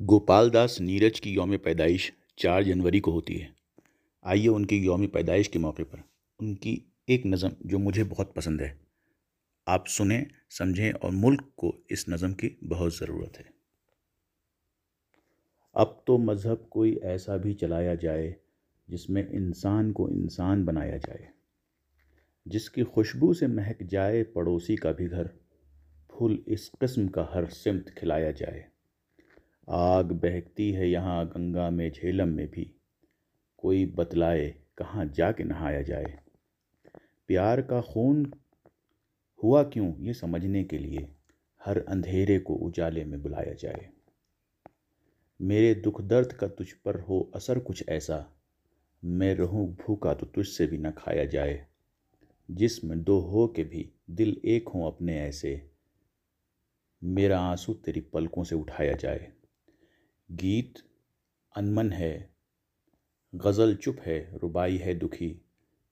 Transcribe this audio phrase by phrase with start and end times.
[0.00, 3.48] گوپال داس نیرج کی یوم پیدائش چار جنوری کو ہوتی ہے۔
[4.22, 5.98] آئیے ان کی یوم پیدائش کے موقع پر
[6.38, 8.74] ان کی ایک نظم جو مجھے بہت پسند ہے۔
[9.66, 13.44] آپ سنیں، سمجھیں اور ملک کو اس نظم کی بہت ضرورت ہے۔
[15.74, 18.32] اب تو مذہب کوئی ایسا بھی چلایا جائے
[18.88, 21.26] جس میں انسان کو انسان بنایا جائے۔
[22.46, 25.26] جس کی خوشبو سے مہک جائے پڑوسی کا بھی گھر،
[26.08, 28.73] پھول اس قسم کا ہر سمت کھلایا جائے۔
[29.66, 32.64] آگ بہکتی ہے یہاں گنگا میں جھیلم میں بھی۔
[33.56, 36.04] کوئی بتلائے کہاں جا کے نہایا جائے۔
[37.26, 38.24] پیار کا خون
[39.42, 41.06] ہوا کیوں یہ سمجھنے کے لیے
[41.66, 43.90] ہر اندھیرے کو اجالے میں بلایا جائے۔
[45.40, 48.18] میرے دکھ درد کا تجھ پر ہو اثر کچھ ایسا۔
[49.02, 51.64] میں رہوں بھوکا تو تجھ سے بھی نہ کھایا جائے۔
[52.48, 55.56] جسم دو ہو کے بھی دل ایک ہوں اپنے ایسے۔
[57.02, 59.43] میرا آنسو تیری پلکوں سے اٹھایا جائے۔
[60.42, 60.78] گیت
[61.56, 62.26] انمن ہے،
[63.32, 65.38] غزل چپ ہے ربائی ہے دکھی،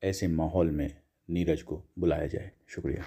[0.00, 0.88] ایسے ماحول میں
[1.28, 3.00] نیرج کو بلایا جائے۔ شکریہ۔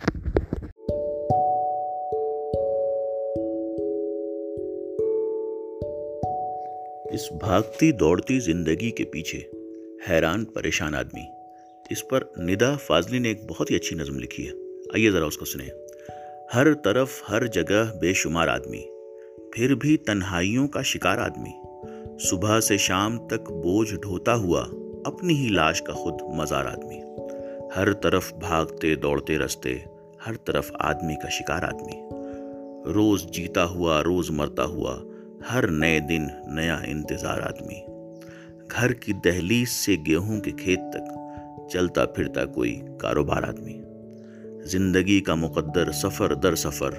[7.14, 9.42] اس بھاگتی دوڑتی زندگی کے پیچھے
[10.10, 11.26] حیران پریشان آدمی۔
[11.90, 14.54] اس پر ندا فاضلی نے ایک بہت ہی اچھی نظم لکھی ہے۔
[14.94, 15.70] آئیے ذرا اس کو سنیں۔
[16.56, 19.01] ہر طرف ہر جگہ بے شمار آدمی۔
[19.52, 21.52] پھر بھی تنہائیوں کا شکار آدمی۔
[22.20, 24.66] صبح سے شام تک بوجھ ڈھوتا ہوا
[25.06, 27.02] اپنی ہی لاش کا خود مزار آدمی۔
[27.76, 29.78] ہر طرف بھاگتے، دوڑتے، رستے،
[30.28, 32.02] ہر طرف آدمی کا شکار آدمی۔
[32.94, 35.02] روز جیتا ہوا، روز مرتا ہوا،
[35.54, 37.80] ہر نئے دن نیا انتظار آدمی۔
[38.72, 41.18] گھر کی دہلیز سے گیہوں کے کھیت تک
[41.70, 43.82] چلتا پھرتا کوئی کاروبار آدمی۔
[44.64, 46.92] زندگی کا مقدر سفر در سفر،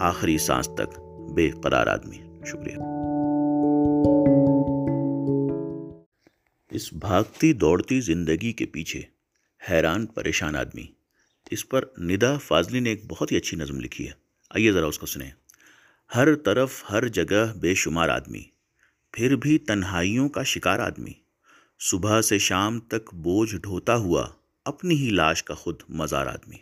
[0.00, 1.00] آخری سانس تک
[1.30, 2.76] بے قرار آدمی شکریہ۔
[6.70, 9.02] اس بھاگتی دوڑتی زندگی کے پیچھے
[9.70, 10.86] حیران پریشان آدمی۔
[11.50, 14.12] اس پر ندا فاضلی نے ایک بہت ہی اچھی نظم لکھی ہے۔
[14.50, 15.30] آئیے ذرا اس کو سنیں۔
[16.16, 18.42] ہر طرف ہر جگہ بے شمار آدمی،
[19.12, 21.12] پھر بھی تنہائیوں کا شکار آدمی۔
[21.80, 24.26] صبح سے شام تک بوجھ ڈھوتا ہوا
[24.64, 26.56] اپنی ہی لاش کا خود مزار آدمی۔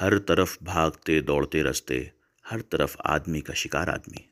[0.00, 2.04] ہر طرف بھاگتے دوڑتے رستے
[2.52, 4.26] ہر طرف آدمی کا شکار آدمی۔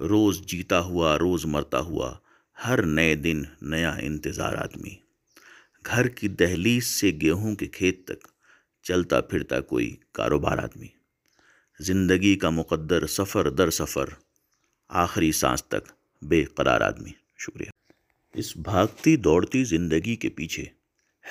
[0.00, 2.14] روز جیتا ہوا، روز مرتا ہوا،
[2.66, 4.96] ہر نئے دن نیا انتظار آدمی۔
[5.86, 8.26] گھر کی دہلیز سے گیہوں کے کھیت تک
[8.82, 10.86] چلتا پھرتا کوئی کاروبار آدمی۔
[11.80, 14.08] زندگی کا مقدر سفر در سفر،
[14.88, 15.92] آخری سانس تک
[16.22, 17.70] بے قرار آدمی۔ شکریہ۔
[18.34, 20.64] اس بھاگتی دوڑتی زندگی کے پیچھے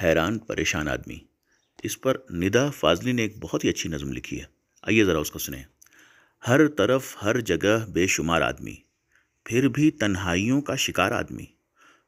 [0.03, 1.19] حیران پریشان آدمی۔
[1.83, 4.45] اس پر ندا فاضلی نے ایک بہت ہی اچھی نظم لکھی ہے۔
[4.81, 5.63] آئیے ذرا اس کو سنیں۔
[6.47, 8.75] ہر طرف ہر جگہ بے شمار آدمی،
[9.43, 11.45] پھر بھی تنہائیوں کا شکار آدمی۔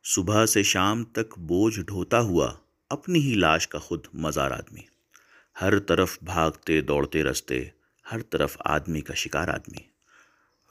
[0.03, 2.53] صبح سے شام تک بوجھ ڈھوتا ہوا
[2.89, 4.81] اپنی ہی لاش کا خود مزار آدمی۔
[5.61, 7.63] ہر طرف بھاگتے، دوڑتے، رستے،
[8.11, 9.83] ہر طرف آدمی کا شکار آدمی۔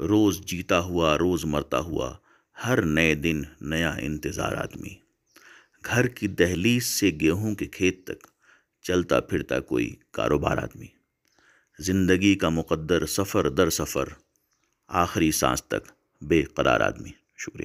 [0.06, 2.16] روز جیتا ہوا، روز مرتا ہوا،
[2.66, 4.94] ہر نئے دن نیا انتظار آدمی۔
[5.84, 8.26] گھر کی دہلیز سے گیہوں کے کھیت تک
[8.82, 10.95] چلتا پھرتا کوئی کاروبار آدمی۔
[11.78, 14.09] زندگی کا مقدر سفر در سفر
[14.88, 17.64] آخری سانس تک بے قرار آدمی۔ شکریہ۔